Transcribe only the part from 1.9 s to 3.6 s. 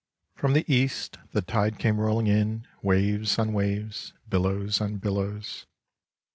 rolling in, waves on